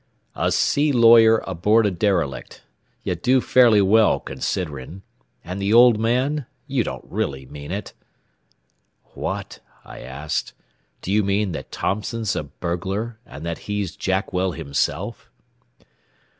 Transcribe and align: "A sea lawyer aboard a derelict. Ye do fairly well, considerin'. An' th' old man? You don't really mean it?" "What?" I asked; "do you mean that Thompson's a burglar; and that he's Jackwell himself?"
"A 0.35 0.51
sea 0.51 0.91
lawyer 0.91 1.43
aboard 1.45 1.85
a 1.85 1.91
derelict. 1.91 2.63
Ye 3.03 3.13
do 3.13 3.39
fairly 3.39 3.81
well, 3.83 4.19
considerin'. 4.19 5.03
An' 5.43 5.59
th' 5.59 5.71
old 5.73 5.99
man? 5.99 6.47
You 6.65 6.83
don't 6.83 7.05
really 7.05 7.45
mean 7.45 7.69
it?" 7.71 7.93
"What?" 9.13 9.59
I 9.85 9.99
asked; 9.99 10.53
"do 11.03 11.11
you 11.11 11.23
mean 11.23 11.51
that 11.51 11.71
Thompson's 11.71 12.35
a 12.35 12.41
burglar; 12.41 13.19
and 13.27 13.45
that 13.45 13.59
he's 13.69 13.95
Jackwell 13.95 14.53
himself?" 14.53 15.29